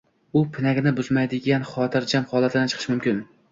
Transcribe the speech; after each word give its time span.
u 0.39 0.41
pinagini 0.55 0.93
buzmaydigan 1.01 1.69
xotirjam 1.73 2.27
holatidan 2.35 2.75
chiqishi 2.75 2.95
mumkin. 2.97 3.25